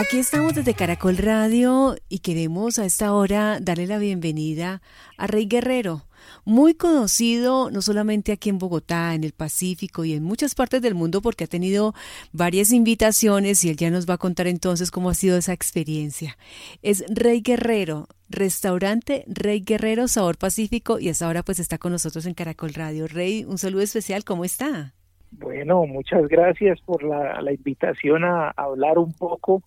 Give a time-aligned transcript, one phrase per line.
[0.00, 4.80] Aquí estamos desde Caracol Radio y queremos a esta hora darle la bienvenida
[5.18, 6.06] a Rey Guerrero,
[6.46, 10.94] muy conocido no solamente aquí en Bogotá, en el Pacífico y en muchas partes del
[10.94, 11.92] mundo porque ha tenido
[12.32, 16.38] varias invitaciones y él ya nos va a contar entonces cómo ha sido esa experiencia.
[16.80, 22.24] Es Rey Guerrero, restaurante Rey Guerrero Sabor Pacífico y hasta ahora pues está con nosotros
[22.24, 23.06] en Caracol Radio.
[23.06, 24.94] Rey, un saludo especial, ¿cómo está?
[25.30, 29.62] Bueno, muchas gracias por la, invitación a, hablar un poco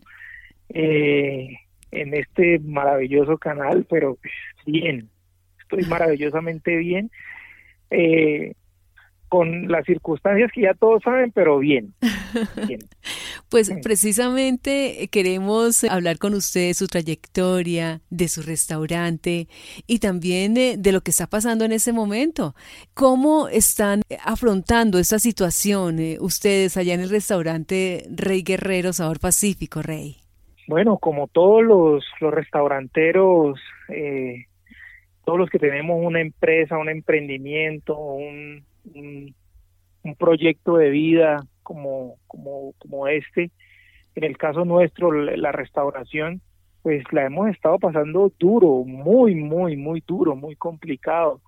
[0.74, 1.58] eh,
[1.92, 4.34] en este maravilloso canal, pero pues,
[4.66, 5.10] bien,
[5.60, 7.12] estoy maravillosamente bien.
[7.90, 8.54] Eh,
[9.34, 11.96] con las circunstancias que ya todos saben, pero bien.
[13.50, 19.48] pues precisamente queremos hablar con usted de su trayectoria, de su restaurante
[19.88, 22.54] y también de, lo que está pasando en ese momento.
[22.94, 29.82] ¿Cómo están afrontando esta situación eh, ustedes allá en el restaurante Rey Guerrero Sabor Pacífico,
[29.82, 30.23] Rey?
[30.68, 33.60] Bueno, como todos los, restauranteros,
[33.90, 34.46] eh,
[35.26, 39.36] todos los que tenemos una empresa, un emprendimiento, un, un,
[40.18, 43.52] proyecto de vida como, como, como este,
[44.16, 46.42] en el caso nuestro, la restauración,
[46.82, 51.42] pues la hemos estado pasando duro, muy, muy, muy duro, muy complicado.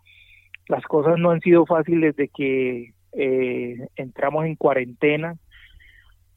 [0.68, 5.36] Las cosas no han sido fáciles desde que eh, entramos en cuarentena,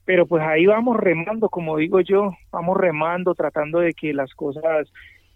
[0.09, 4.91] pero pues ahí vamos remando, como digo yo, vamos remando, tratando de que las cosas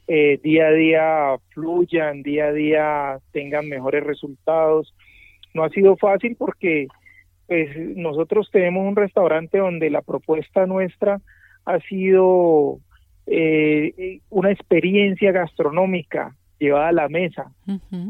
[0.08, 4.96] eh, día a día fluyan, día a día tengan mejores resultados.
[5.54, 6.88] No ha sido fácil porque
[7.46, 11.22] pues nosotros tenemos un restaurante donde la propuesta nuestra
[11.66, 12.80] ha sido
[13.28, 17.52] eh, una experiencia gastronómica llevada a la mesa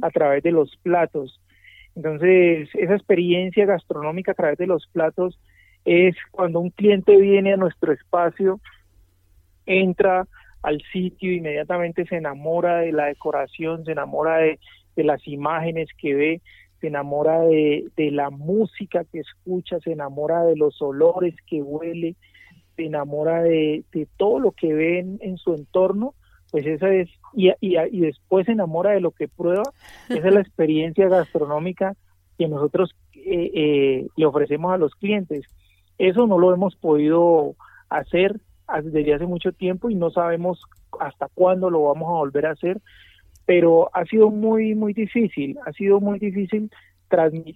[0.01, 1.41] a través de los platos.
[1.93, 5.37] Entonces, esa experiencia gastronómica a través de los platos
[5.85, 8.59] es cuando un cliente viene a nuestro espacio,
[9.65, 10.27] entra
[10.61, 14.59] al sitio, inmediatamente se enamora de la decoración, se enamora de,
[14.95, 16.41] las imágenes que ve,
[16.79, 22.15] se enamora de, la música que escucha, se enamora de los olores que huele,
[22.75, 23.83] se enamora de,
[24.17, 26.13] todo lo que ve en, su entorno,
[26.51, 29.63] pues esa es, y, y, después se enamora de lo que prueba,
[30.09, 31.95] esa es la experiencia gastronómica
[32.37, 35.45] que nosotros eh, eh, le ofrecemos a los clientes.
[35.97, 37.55] Eso no lo hemos podido
[37.89, 38.39] hacer
[38.83, 40.61] desde hace mucho tiempo y no sabemos
[40.99, 42.81] hasta cuándo lo vamos a volver a hacer,
[43.45, 46.71] pero ha sido muy, muy difícil, ha sido muy difícil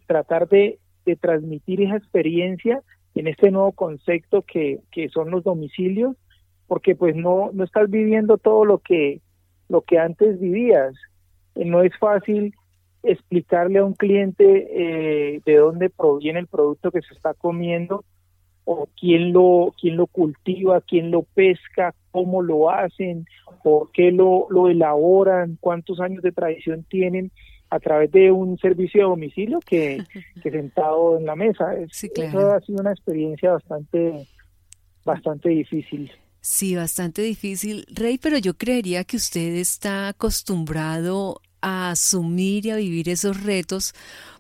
[0.06, 0.80] tratar de,
[1.22, 2.82] transmitir esa experiencia
[3.16, 6.18] en este nuevo concepto que, que son los domicilios,
[6.68, 9.22] porque pues no, no estás viviendo todo lo que,
[9.70, 10.94] lo que antes vivías.
[11.56, 12.54] No es fácil
[13.04, 18.04] explicarle a un cliente eh, de dónde proviene el producto que se está comiendo
[18.70, 23.26] o quién lo, quién lo cultiva, quién lo pesca, cómo lo hacen,
[23.64, 27.32] por qué lo, lo elaboran, cuántos años de tradición tienen
[27.70, 30.04] a través de un servicio de domicilio que,
[30.44, 31.66] que sentado en la mesa.
[31.94, 34.28] Sí, Eso ha sido una experiencia bastante,
[35.06, 36.12] bastante difícil.
[36.42, 42.76] Sí, bastante difícil, Rey, pero yo creería que usted está acostumbrado a asumir y a
[42.76, 43.94] vivir esos retos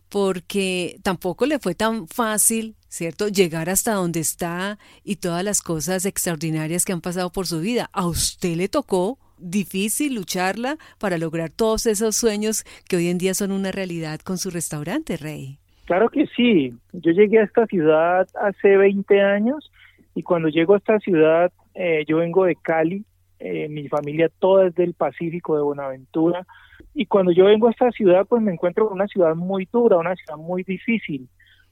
[0.09, 3.27] porque tampoco le fue tan fácil ¿cierto?
[3.27, 7.89] Llegar hasta donde está y todas las cosas extraordinarias que han pasado por su vida.
[7.93, 13.33] A usted le tocó difícil lucharla para lograr todos esos sueños que hoy en día
[13.33, 15.59] son una realidad con su restaurante, Rey.
[15.85, 16.73] Claro que sí.
[16.91, 19.71] Yo llegué a esta ciudad hace 20 años
[20.15, 23.05] y cuando llego a esta ciudad, eh, yo vengo de Cali,
[23.39, 26.45] eh, mi familia toda es del Pacífico, de Buenaventura,
[26.93, 29.97] y cuando yo vengo a esta ciudad, pues me encuentro con una ciudad muy dura,
[29.97, 31.29] una ciudad muy difícil,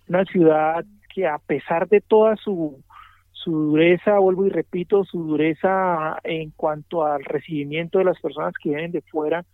[0.08, 2.84] una ciudad que a pesar de toda su,
[3.32, 8.70] su dureza, vuelvo y repito, su dureza en cuanto al recibimiento de las personas que
[8.70, 9.46] vienen de fuera,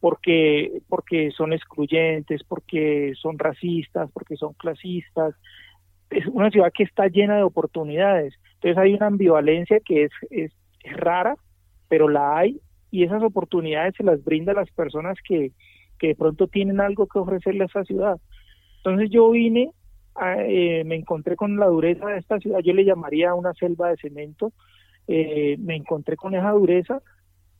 [0.00, 5.34] porque, porque son excluyentes, porque son racistas, porque son clasistas.
[6.10, 8.34] Es una ciudad que está llena de oportunidades.
[8.54, 10.52] Entonces hay una ambivalencia que es, es,
[10.92, 11.36] rara,
[11.88, 15.52] pero la hay y esas oportunidades se las brinda a las personas que,
[15.98, 18.18] que de pronto tienen algo que ofrecerle a esa ciudad.
[18.78, 19.70] Entonces yo vine
[20.20, 23.96] eh, me encontré con la dureza de esta ciudad, yo le llamaría una selva de
[23.96, 24.52] cemento,
[25.06, 27.00] eh, me encontré con esa dureza,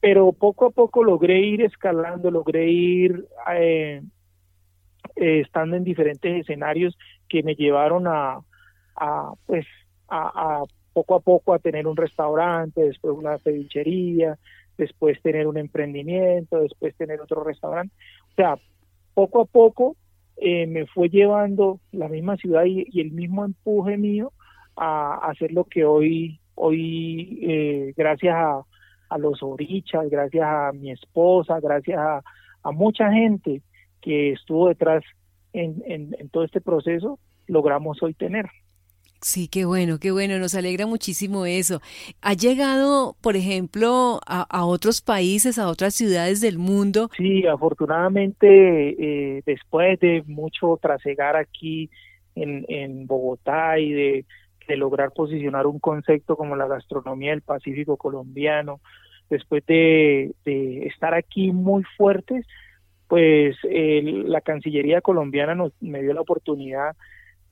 [0.00, 4.02] pero poco a poco logré ir escalando, logré ir eh,
[5.14, 6.96] estando en diferentes escenarios
[7.28, 8.40] que me llevaron a,
[9.46, 9.66] pues,
[10.08, 14.38] a, poco a poco a tener un restaurante, después una cevichería,
[14.76, 17.94] después tener un emprendimiento, después tener otro restaurante.
[18.32, 18.58] O sea,
[19.14, 19.96] poco a poco
[20.40, 24.32] eh, me fue llevando la misma ciudad y, el mismo empuje mío
[24.76, 28.62] a, hacer lo que hoy hoy eh, gracias a,
[29.08, 32.22] a, los orichas, gracias a mi esposa, gracias a,
[32.62, 33.62] a mucha gente
[34.00, 35.04] que estuvo detrás
[35.52, 38.46] en, en, en todo este proceso, logramos hoy tener.
[39.20, 41.80] Sí, qué bueno, qué bueno, nos alegra muchísimo eso.
[42.22, 47.10] ¿Ha llegado, por ejemplo, a, otros países, a otras ciudades del mundo?
[47.16, 51.90] Sí, afortunadamente, eh, después de mucho trasegar aquí
[52.36, 54.24] en, en Bogotá y de,
[54.76, 58.80] lograr posicionar un concepto como la gastronomía del Pacífico colombiano,
[59.30, 62.46] después de, estar aquí muy fuertes,
[63.08, 66.94] pues la Cancillería colombiana nos me dio la oportunidad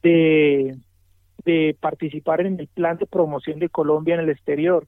[0.02, 0.76] de
[1.46, 4.86] de participar en el plan de promoción de Colombia en el exterior.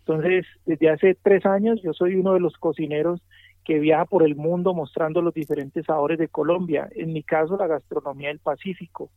[0.00, 3.22] Entonces, desde hace tres años yo soy uno de los cocineros
[3.64, 7.68] que viaja por el mundo mostrando los diferentes sabores de Colombia, en mi caso la
[7.68, 9.10] gastronomía del Pacífico.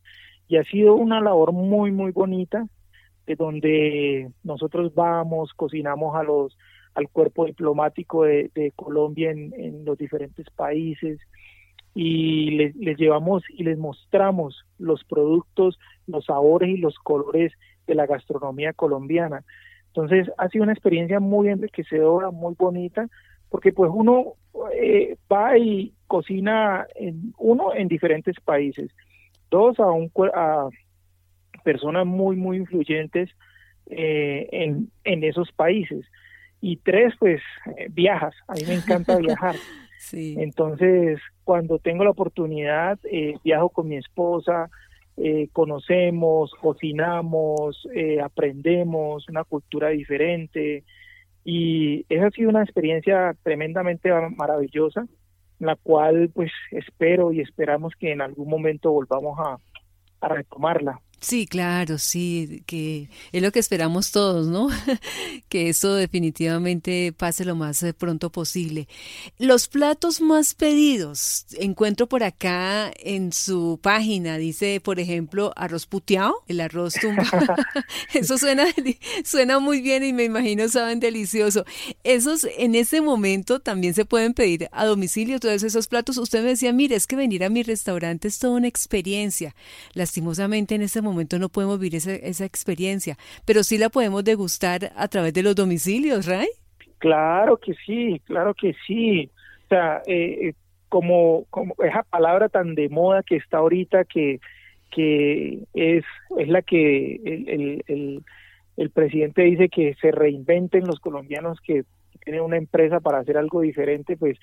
[0.46, 2.66] Y ha sido una labor muy, muy bonita,
[3.26, 6.56] de donde nosotros vamos, cocinamos a los
[6.94, 11.18] al cuerpo diplomático de, Colombia en, en, los diferentes países,
[11.94, 17.52] y les, les, llevamos y les mostramos los productos, los sabores y los colores
[17.86, 19.44] de la gastronomía colombiana.
[19.88, 23.08] Entonces ha sido una experiencia muy enriquecedora, muy bonita,
[23.48, 24.34] porque pues uno
[24.74, 28.90] eh, va y cocina en, uno en diferentes países,
[29.50, 30.68] dos a, un, a
[31.62, 33.30] personas muy, muy influyentes
[33.86, 36.04] eh, en, en esos países
[36.60, 37.40] y tres pues
[37.76, 39.54] eh, viajas, a mí me encanta viajar.
[40.12, 44.70] Entonces, cuando tengo la oportunidad, eh, viajo con mi esposa,
[45.16, 50.84] eh, conocemos, cocinamos, eh, aprendemos una cultura diferente
[51.44, 55.06] y esa ha sido una experiencia tremendamente maravillosa,
[55.60, 59.58] la cual pues espero y esperamos que en algún momento volvamos a,
[60.20, 61.00] a retomarla.
[61.24, 64.68] Sí, claro, sí, que es lo que esperamos todos, ¿no?
[65.48, 68.88] que eso definitivamente pase lo más eh, pronto posible.
[69.38, 76.42] Los platos más pedidos, encuentro por acá en su página, dice, por ejemplo, arroz puteado,
[76.46, 77.24] el arroz tumba.
[78.12, 78.66] eso suena,
[79.24, 81.64] suena muy bien y me imagino saben delicioso.
[82.02, 86.18] Esos en ese momento también se pueden pedir a domicilio todos esos platos.
[86.18, 89.54] Usted me decía, mire, es que venir a mi restaurante es toda una experiencia.
[89.94, 94.24] Lastimosamente en ese momento momento no podemos vivir esa, esa experiencia, pero sí la podemos
[94.24, 96.48] degustar a través de los domicilios, Ray.
[96.98, 99.30] Claro que sí, claro que sí.
[99.64, 100.54] O sea, eh, eh,
[100.88, 104.40] como, como esa palabra tan de moda que está ahorita, que,
[104.90, 106.04] que es,
[106.38, 108.24] es la que el, el,
[108.76, 111.84] el, presidente dice que se reinventen los colombianos que
[112.24, 114.38] tienen una empresa para hacer algo diferente, pues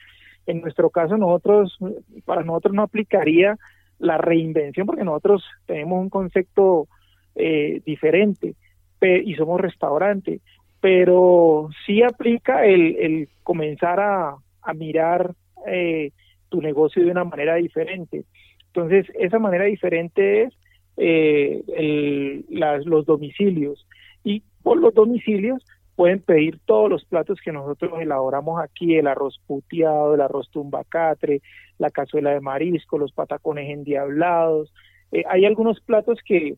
[0.46, 1.78] en nuestro caso nosotros,
[2.26, 3.58] para nosotros no aplicaría
[4.02, 6.88] la reinvención, porque nosotros tenemos un concepto
[7.36, 8.56] eh, diferente
[9.02, 10.42] y somos restaurante,
[10.80, 15.34] pero sí aplica el, el comenzar a, a mirar
[15.66, 16.12] eh,
[16.50, 18.26] tu negocio de una manera diferente.
[18.68, 20.54] Entonces, esa manera diferente es
[20.98, 23.88] eh, el, las, los domicilios.
[24.24, 25.64] Y por los domicilios
[26.02, 31.44] pueden pedir todos los platos que nosotros elaboramos aquí, el arroz puteado, el arroz tumbacatre,
[31.78, 34.74] la cazuela de marisco, los patacones endiablados.
[35.12, 36.56] Eh, hay algunos platos que,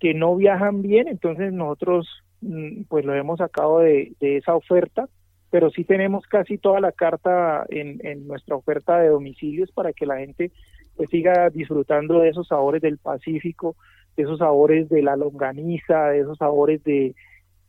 [0.00, 2.08] que no viajan bien, entonces nosotros
[2.40, 5.10] mm, pues lo hemos sacado de, de, esa oferta,
[5.50, 10.06] pero sí tenemos casi toda la carta en, en nuestra oferta de domicilios para que
[10.06, 10.52] la gente
[10.96, 13.76] pues siga disfrutando de esos sabores del Pacífico,
[14.16, 17.14] de esos sabores de la longaniza, de esos sabores de,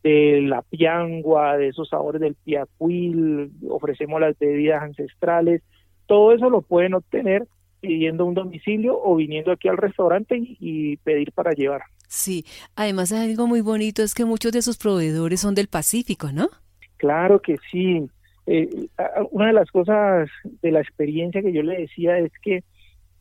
[0.02, 5.62] de la piangua, de esos sabores del piacuil, ofrecemos las bebidas ancestrales,
[6.06, 7.46] todo eso lo pueden obtener
[7.80, 11.82] pidiendo un domicilio o viniendo aquí al restaurante y, pedir para llevar.
[12.08, 16.48] Sí, además algo muy bonito es que muchos de sus proveedores son del Pacífico, ¿no?
[16.96, 18.08] Claro que sí.
[18.46, 18.88] Eh,
[19.30, 20.28] una de las cosas
[20.62, 22.64] de la experiencia que yo le decía es que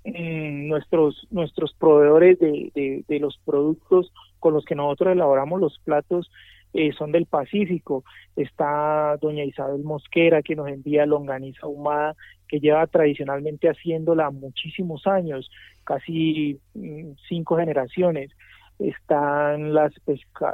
[0.05, 6.31] mm, nuestros nuestros proveedores de, de los productos con los que nosotros elaboramos los platos
[6.77, 8.03] eh, son del Pacífico.
[8.35, 12.15] Está doña Isabel Mosquera que nos envía longaniza ahumada,
[12.47, 15.49] que lleva tradicionalmente haciéndola muchísimos años,
[15.83, 18.29] casi mm, cinco generaciones.
[18.77, 19.91] Están las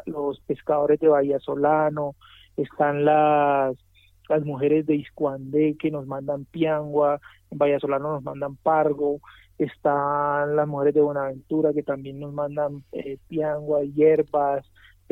[0.06, 2.16] los pescadores de Bahía Solano,
[2.56, 3.76] están las
[4.30, 7.20] las mujeres de Iscuandé que nos mandan piangua,
[7.52, 9.20] en Bahía Solano nos mandan pargo,
[9.58, 14.66] están las mujeres de Buenaventura que también nos mandan eh, piangua, hierbas,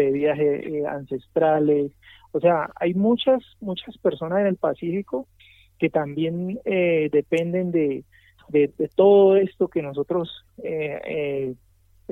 [0.05, 1.91] bebidas eh, eh, ancestrales.
[2.31, 5.27] O sea, hay muchas, muchas personas en el Pacífico
[5.77, 8.03] que también eh, dependen de,
[8.49, 11.55] de, todo esto que nosotros, de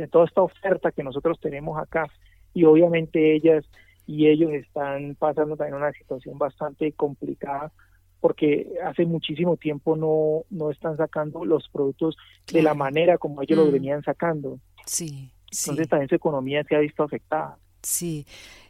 [0.10, 2.08] toda esta oferta que nosotros tenemos acá.
[2.53, 3.63] Y obviamente ellas
[4.08, 7.72] y ellos están pasando también una situación bastante complicada
[8.19, 12.17] porque hace muchísimo tiempo no, no están sacando los productos
[12.51, 13.72] de la manera como ellos los mm.
[13.72, 14.60] venían sacando.
[14.86, 15.31] Sí.
[15.51, 17.58] Entonces también su economía se ha visto afectada.
[17.82, 18.26] Sí,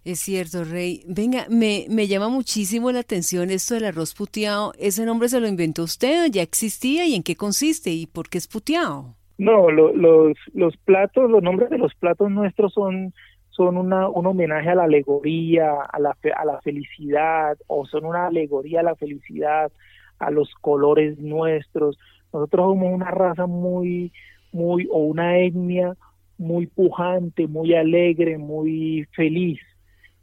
[0.06, 1.04] es cierto, Rey.
[1.08, 4.74] Venga, me, me llama muchísimo la atención esto del arroz puteado.
[4.78, 6.28] ¿Ese nombre se lo inventó usted?
[6.32, 7.06] ¿Ya existía?
[7.06, 7.92] ¿Y en qué consiste?
[7.92, 9.16] ¿Y por qué es puteado?
[9.38, 13.14] No, los, los platos, los nombres de los platos nuestros son,
[13.52, 18.28] son una, un homenaje a la alegoría, a la, a la felicidad, o son una
[18.28, 19.72] alegoría a la felicidad,
[20.20, 21.98] a los colores nuestros.
[22.34, 24.12] Nosotros somos una raza muy,
[24.52, 25.96] muy, o una etnia
[26.40, 29.60] muy pujante, muy alegre, muy feliz,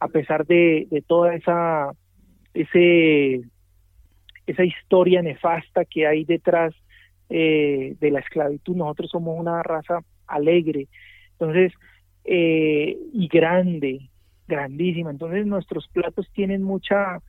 [0.01, 1.93] a pesar de, de toda esa,
[2.55, 3.43] ese,
[4.47, 6.75] esa historia nefasta que hay detrás
[7.29, 8.75] eh, de la esclavitud.
[8.75, 10.89] Nosotros somos una raza alegre,
[11.33, 11.73] entonces,
[12.25, 14.09] eh, y grande,
[14.49, 15.11] grandísima.
[15.11, 17.21] Entonces nuestros platos tienen mucha,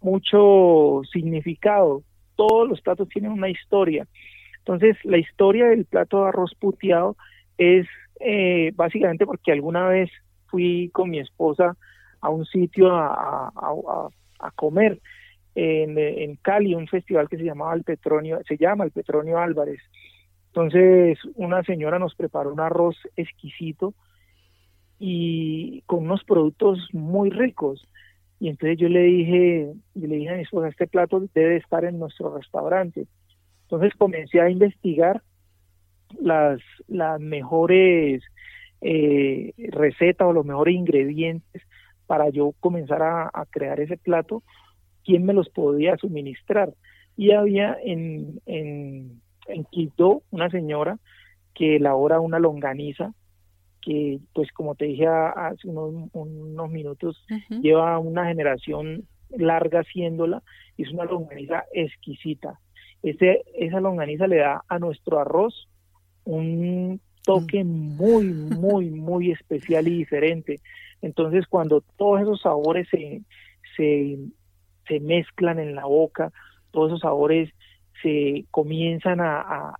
[0.00, 2.02] mucho significado.
[2.36, 4.06] Todos los platos tienen una historia.
[4.58, 7.16] Entonces, la historia del plato de arroz puteado
[7.56, 7.86] es
[8.20, 10.10] eh, básicamente porque alguna vez
[10.46, 11.76] fui con mi esposa
[12.20, 13.52] a un sitio a,
[14.40, 15.00] a, comer
[15.54, 19.80] en, en, Cali, un festival que se llamaba el Petronio, se llama el Petronio Álvarez.
[20.48, 23.94] Entonces una señora nos preparó un arroz exquisito
[24.98, 27.86] y con unos productos muy ricos.
[28.40, 31.84] Y entonces yo le dije, yo le dije a mi esposa, este plato debe estar
[31.84, 33.06] en nuestro restaurante.
[33.62, 35.22] Entonces comencé a investigar
[36.20, 38.22] las, las mejores
[38.80, 41.62] eh, recetas o los mejores ingredientes
[42.06, 44.42] para yo comenzar a, crear ese plato,
[45.04, 46.72] quién me los podía suministrar.
[47.16, 50.98] Y había en, en, en Quito una señora
[51.54, 53.12] que elabora una longaniza
[53.80, 57.24] que pues como te dije hace unos, unos minutos
[57.62, 60.42] lleva una generación larga haciéndola
[60.76, 62.60] y es una longaniza exquisita.
[63.02, 65.68] Ese, esa longaniza le da a nuestro arroz
[66.28, 70.60] un toque muy, muy, muy especial y diferente.
[71.00, 73.22] Entonces, cuando todos esos sabores se,
[73.76, 74.18] se,
[74.86, 76.32] se mezclan en la boca,
[76.70, 77.50] todos esos sabores
[78.02, 79.74] se comienzan a, a,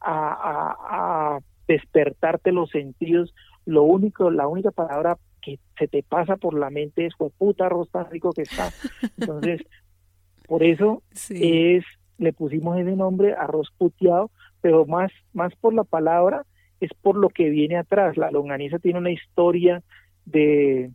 [0.00, 3.34] a, a despertarte los sentidos,
[3.64, 7.90] lo único, la única palabra que se te pasa por la mente es, puta arroz
[7.90, 8.70] tan rico que está.
[9.18, 9.62] Entonces,
[10.46, 11.84] por eso es,
[12.18, 14.30] le pusimos ese nombre, arroz puteado,
[14.64, 16.46] pero más, más por la palabra
[16.80, 18.16] es por lo que viene atrás.
[18.16, 19.82] La longaniza tiene una historia
[20.24, 20.90] de,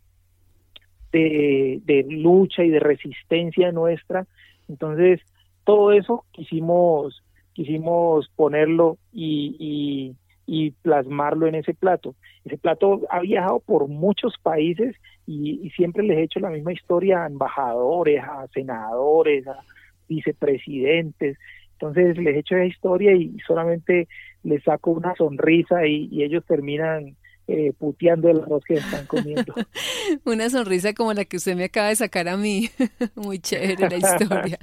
[1.11, 4.25] de, lucha y de resistencia nuestra.
[4.67, 5.21] Entonces,
[5.65, 7.23] todo eso quisimos,
[7.53, 10.15] quisimos ponerlo y,
[10.47, 12.15] y, plasmarlo en ese plato.
[12.45, 14.95] Ese plato ha viajado por muchos países
[15.27, 19.59] y, y, siempre les he hecho la misma historia a embajadores, a senadores, a
[20.07, 21.37] vicepresidentes.
[21.81, 24.09] Entonces les echo esa historia y solamente
[24.43, 27.15] les saco una sonrisa y, ellos terminan
[27.47, 29.55] eh, puteando el arroz que están comiendo.
[30.25, 32.69] Una sonrisa como la que usted me acaba de sacar a mí.
[33.15, 34.59] Muy chévere la historia.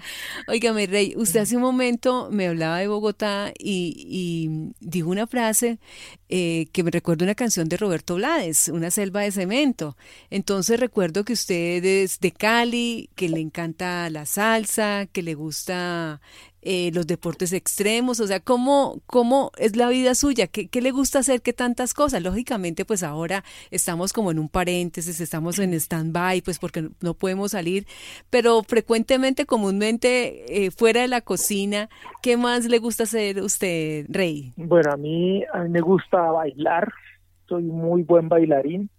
[0.47, 5.79] Óigame, Rey, usted hace un momento me hablaba de Bogotá y, dijo una frase
[6.29, 9.97] eh, que me recuerda una canción de Roberto Blades, Una selva de cemento.
[10.31, 16.21] Entonces recuerdo que usted es de Cali, que le encanta la salsa, que le gusta
[16.63, 20.47] eh, los deportes extremos, o sea, ¿cómo, cómo es la vida suya?
[20.47, 21.41] ¿Qué, ¿Qué, le gusta hacer?
[21.43, 22.23] ¿Qué tantas cosas?
[22.23, 27.53] Lógicamente, pues ahora estamos como en un paréntesis, estamos en stand-by, pues porque no podemos
[27.53, 27.87] salir,
[28.31, 31.89] pero frecuentemente, comúnmente, eh, fuera de la cocina,
[32.23, 34.53] ¿qué más le gusta hacer usted, Rey?
[34.57, 36.93] Bueno, a mí, a mí me gusta bailar,
[37.49, 38.91] soy muy buen bailarín,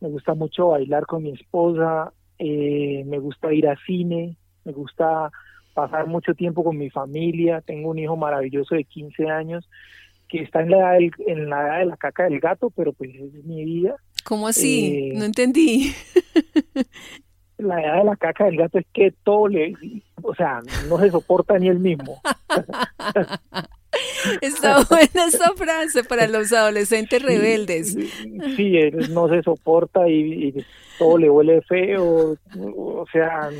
[0.00, 5.30] me gusta mucho bailar con mi esposa, eh, me gusta ir a cine, me gusta
[5.74, 9.68] pasar mucho tiempo con mi familia, tengo un hijo maravilloso de 15 años
[10.28, 13.10] que está en la edad, en la edad de la caca del gato, pero pues
[13.14, 13.96] es mi vida.
[14.24, 15.10] ¿Cómo así?
[15.10, 15.92] Eh, no entendí.
[17.58, 19.74] la edad de la caca del gato es que todo le,
[20.22, 22.20] o sea, no se soporta ni él mismo.
[24.40, 27.94] Está buena esa frase para los adolescentes rebeldes.
[28.56, 30.64] Sí, él no se soporta y,
[30.98, 32.36] todo le huele feo,
[32.76, 33.50] o sea,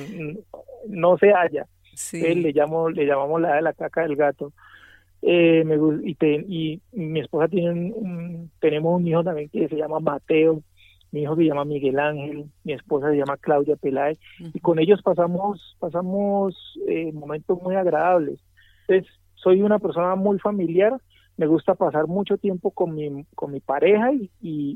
[0.89, 1.67] no se halla.
[2.13, 4.53] Él le, llamo, le llamamos la de la caca del gato.
[5.23, 10.01] Eh, me, y, y mi esposa tiene un, tenemos un hijo también que se llama
[10.01, 10.63] Mateo,
[11.13, 15.01] mi hijo se llama Miguel Ángel, mi esposa se llama Claudia Peláez, y con ellos
[15.03, 16.57] pasamos, pasamos
[16.89, 18.41] eh, momentos muy agradables.
[18.89, 20.99] Entonces, soy una persona muy familiar,
[21.37, 24.31] me gusta pasar mucho tiempo con mi, con mi pareja y,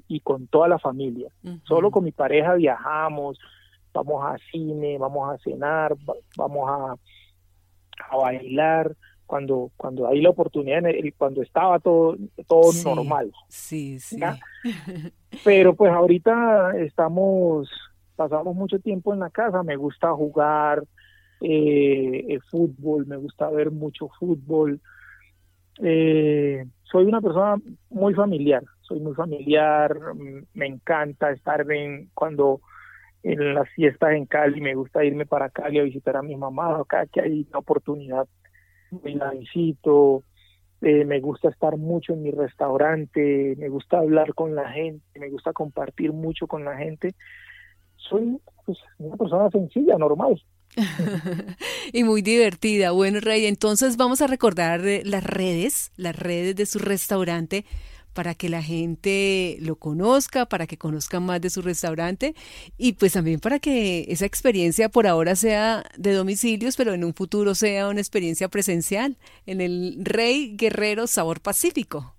[0.07, 1.29] y, con toda la familia.
[1.65, 3.39] Solo con mi pareja viajamos,
[3.97, 5.97] vamos a cine, vamos a cenar,
[6.37, 6.95] vamos a,
[8.11, 8.95] a bailar,
[9.27, 10.83] cuando cuando hay la oportunidad
[11.19, 13.33] cuando estaba todo todo normal.
[13.49, 14.19] sí sí.
[15.45, 17.69] Pero pues ahorita estamos
[18.15, 20.85] pasamos mucho tiempo en la casa me gusta jugar
[21.41, 24.81] eh, fútbol me gusta ver mucho fútbol.
[25.83, 27.57] Eh, soy una persona
[27.91, 29.95] muy familiar soy muy familiar
[30.55, 32.61] me encanta estar en cuando
[33.23, 36.79] en las fiestas en Cali me gusta irme para Cali a visitar a mi mamá
[36.81, 38.27] acá que hay una oportunidad
[39.03, 40.23] me la visito,
[40.83, 45.31] eh, me gusta estar mucho en mi restaurante, me gusta hablar con la gente, me
[45.31, 47.15] gusta compartir mucho con la gente.
[47.97, 50.41] Soy pues, una persona sencilla, normal.
[51.93, 52.91] y muy divertida.
[52.91, 57.65] Bueno, Rey, entonces vamos a recordar las redes, las redes de su restaurante
[58.17, 62.35] para que la gente lo conozca, para que conozcan más de su restaurante
[62.79, 67.13] y pues también para que esa experiencia por ahora sea de domicilios, pero en un
[67.13, 72.15] futuro sea una experiencia presencial en el Rey Guerrero Sabor Pacífico.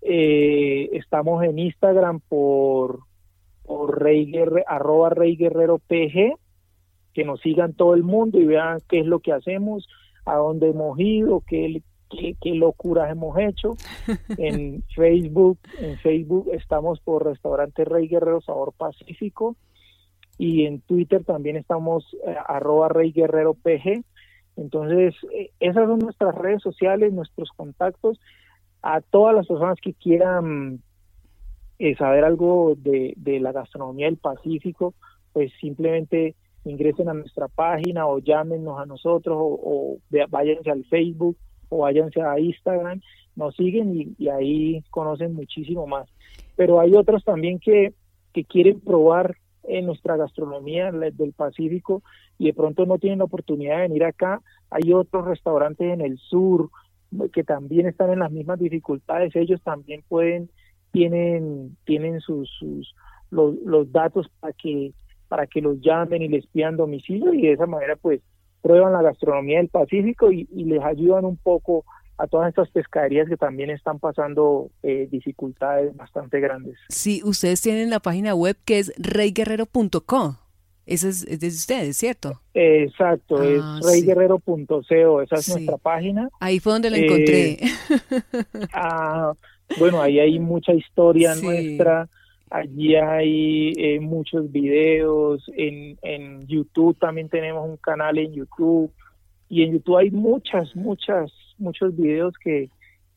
[0.00, 3.00] Eh, estamos en Instagram por,
[3.64, 4.32] por Rey
[4.66, 6.36] arroba Rey Guerrero PG,
[7.14, 9.86] que nos sigan todo el mundo y vean qué es lo que hacemos,
[10.24, 13.76] a dónde hemos ido, qué, qué, qué locuras hemos hecho.
[14.38, 19.56] En Facebook, en Facebook estamos por Restaurante Rey Guerrero Sabor Pacífico
[20.38, 24.04] y en Twitter también estamos eh, arroba Rey Guerrero PG
[24.56, 28.20] entonces, eh, esas son nuestras redes sociales, nuestros contactos.
[28.82, 30.82] A todas las personas que quieran
[31.78, 34.94] eh, saber algo de, la gastronomía del Pacífico,
[35.32, 36.34] pues simplemente
[36.64, 41.36] ingresen a nuestra página o llámenos a nosotros o, váyanse al Facebook
[41.68, 43.00] o váyanse a Instagram,
[43.34, 46.08] nos siguen y, ahí conocen muchísimo más.
[46.54, 47.94] Pero hay otros también que,
[48.32, 52.02] que quieren probar en nuestra gastronomía del Pacífico
[52.38, 56.18] y de pronto no tienen la oportunidad de venir acá, hay otros restaurantes en el
[56.18, 56.70] sur
[57.32, 60.48] que también están en las mismas dificultades, ellos también pueden,
[60.92, 62.50] tienen, tienen sus,
[63.30, 64.92] los, los datos para que,
[65.28, 68.20] para que los llamen y les pidan domicilio y de esa manera pues
[68.62, 71.84] prueban la gastronomía del Pacífico y les ayudan un poco
[72.18, 76.78] a todas estas pescaderías que también están pasando eh, dificultades bastante grandes.
[76.88, 80.38] Sí, ustedes tienen la página web que es reyguerrero.co.
[80.84, 82.40] Esa es, de ustedes, ¿cierto?
[82.54, 86.28] exacto, es ah, reyguerrero.co, esa es nuestra página.
[86.40, 87.50] Ahí fue donde la encontré.
[87.52, 87.60] Eh,
[88.74, 89.32] ah,
[89.78, 92.08] bueno, ahí hay mucha historia nuestra,
[92.50, 98.92] allí hay eh, muchos videos, en, en YouTube también tenemos un canal en YouTube,
[99.48, 102.68] y en YouTube hay muchas, muchas, muchos videos que,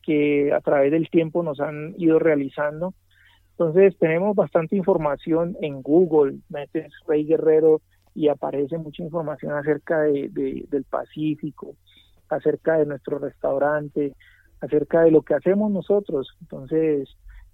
[0.02, 2.94] que a través del tiempo nos han ido realizando.
[3.52, 7.80] Entonces tenemos bastante información en Google, metes Rey Guerrero
[8.14, 10.28] y aparece mucha información acerca de,
[10.68, 11.76] del Pacífico,
[12.28, 14.14] acerca de nuestro restaurante,
[14.60, 16.28] acerca de lo que hacemos nosotros.
[16.40, 17.08] Entonces,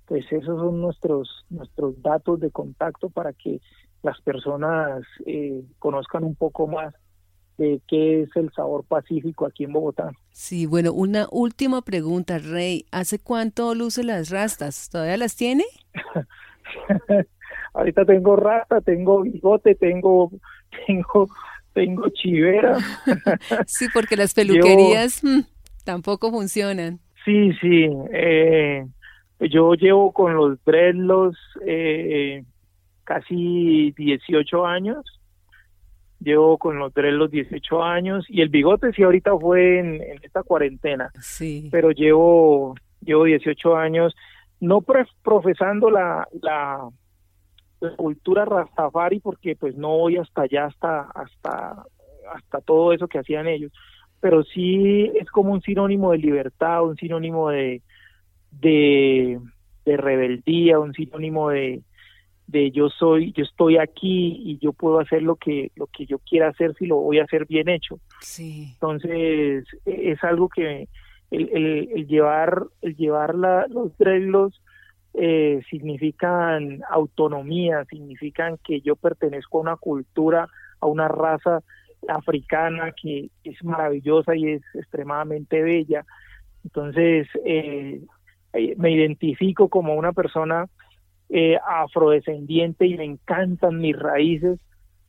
[0.06, 3.60] pues esos son nuestros nuestros datos de contacto para que
[4.02, 6.94] las personas eh, conozcan un poco más
[7.58, 10.10] de qué es el sabor pacífico aquí en Bogotá.
[10.30, 12.86] Sí, bueno, una última pregunta, Rey.
[12.90, 14.88] ¿Hace cuánto luce las rastas?
[14.90, 15.64] ¿Todavía las tiene?
[17.74, 20.30] Ahorita tengo rasta, tengo bigote, tengo,
[20.86, 21.28] tengo,
[21.72, 22.78] tengo chivera.
[23.66, 25.40] sí, porque las peluquerías mm,
[25.84, 27.00] tampoco funcionan.
[27.24, 27.88] Sí, sí.
[28.12, 28.84] Eh,
[29.40, 32.44] yo llevo con los dreadlocks eh,
[33.04, 35.21] casi 18 años
[36.22, 40.42] llevo con los tres los 18 años y el bigote sí ahorita fue en, esta
[40.42, 41.68] cuarentena, sí.
[41.70, 44.14] pero llevo, llevo 18 años
[44.60, 46.88] no profesando la, la,
[47.96, 51.84] cultura rastafari porque pues no voy hasta allá, hasta, hasta,
[52.32, 53.72] hasta todo eso que hacían ellos,
[54.20, 57.82] pero sí es como un sinónimo de libertad, un sinónimo de,
[58.52, 59.40] de,
[59.84, 61.82] de rebeldía, un sinónimo de,
[62.46, 66.18] de yo soy, yo estoy aquí y yo puedo hacer lo que lo que yo
[66.18, 67.98] quiera hacer si lo voy a hacer bien hecho.
[68.20, 68.70] Sí.
[68.74, 70.88] Entonces e, es algo que
[71.30, 74.60] el, el, llevar el llevar la, los dreadlocks
[75.14, 80.48] eh, significan autonomía, significan que yo pertenezco a una cultura,
[80.80, 81.60] a una raza
[82.08, 86.04] africana que es maravillosa y es extremadamente bella.
[86.64, 88.02] Entonces eh,
[88.52, 90.66] eh me identifico como una persona
[91.34, 94.60] eh, afrodescendiente y me encantan mis raíces.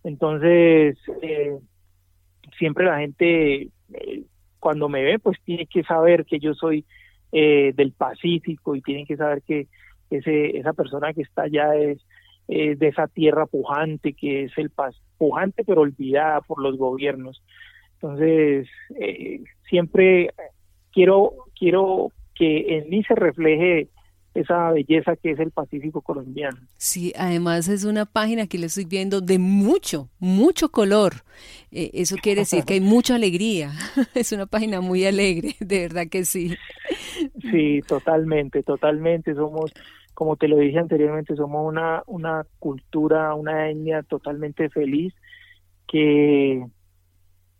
[0.05, 1.57] Entonces, eh,
[2.57, 4.23] siempre la gente, eh,
[4.57, 6.86] cuando me ve, pues tiene que saber que yo soy
[7.33, 9.67] del Pacífico y tienen que saber que
[10.12, 11.99] ese, esa persona que está allá es
[12.47, 17.43] de esa tierra pujante, que es el paz, pujante pero olvidada por los gobiernos.
[17.95, 18.69] Entonces,
[19.67, 20.29] siempre
[20.91, 23.89] quiero, quiero que en mí se refleje
[24.33, 26.57] esa belleza que es el Pacífico colombiano.
[26.77, 31.13] Sí, además es una página que le estoy viendo de mucho, mucho color.
[31.71, 33.71] Eh, eso quiere decir que hay mucha alegría.
[34.15, 36.55] es una página muy alegre, de verdad que sí.
[37.51, 39.35] Sí, totalmente, totalmente.
[39.35, 39.71] Somos,
[40.13, 45.13] como te lo dije anteriormente, somos una, una cultura, una etnia totalmente feliz
[45.87, 46.65] que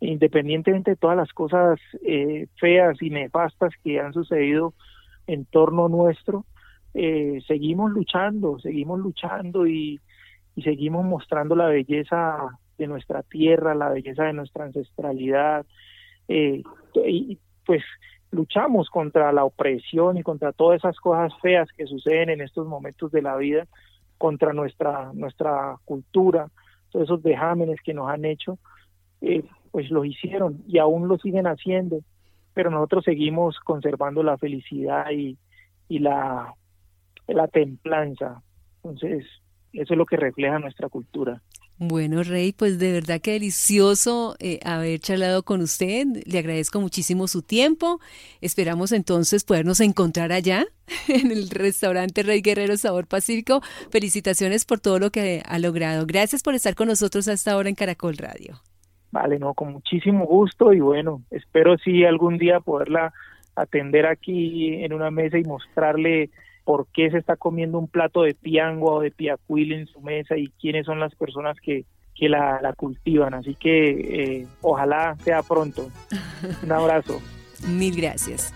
[0.00, 4.74] independientemente de todas las cosas eh, feas y nefastas que han sucedido
[5.26, 6.44] en torno nuestro,
[6.94, 10.00] eh, seguimos luchando, seguimos luchando y,
[10.62, 15.66] seguimos mostrando la belleza de nuestra tierra, la belleza de nuestra ancestralidad.
[16.28, 16.62] Eh,
[17.04, 17.82] y pues
[18.30, 23.10] luchamos contra la opresión y contra todas esas cosas feas que suceden en estos momentos
[23.10, 23.66] de la vida,
[24.16, 26.48] contra nuestra, nuestra cultura,
[26.90, 28.58] todos esos vejámenes que nos han hecho,
[29.22, 31.98] eh, pues lo hicieron y aún lo siguen haciendo,
[32.52, 35.36] pero nosotros seguimos conservando la felicidad y
[35.98, 36.54] la
[37.28, 38.42] la templanza.
[38.82, 39.24] Entonces,
[39.72, 41.40] eso es lo que refleja nuestra cultura.
[41.76, 46.06] Bueno, Rey, pues de verdad que delicioso eh, haber charlado con usted.
[46.24, 47.98] Le agradezco muchísimo su tiempo.
[48.40, 50.66] Esperamos entonces podernos encontrar allá
[51.08, 53.60] en el restaurante Rey Guerrero Sabor Pacífico.
[53.90, 56.06] Felicitaciones por todo lo que ha logrado.
[56.06, 58.60] Gracias por estar con nosotros hasta ahora en Caracol Radio.
[59.10, 63.12] Vale, no, con muchísimo gusto y bueno, espero sí algún día poderla
[63.56, 66.30] atender aquí en una mesa y mostrarle
[66.64, 70.36] por qué se está comiendo un plato de piangua o de piacuil en su mesa
[70.36, 73.34] y quiénes son las personas que, que la, la cultivan.
[73.34, 75.88] Así que eh, ojalá sea pronto.
[76.62, 77.20] Un abrazo.
[77.68, 78.52] Mil gracias.